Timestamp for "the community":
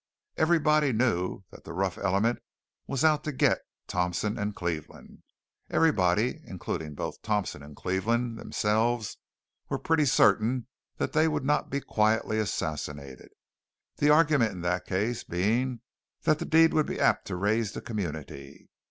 17.73-18.69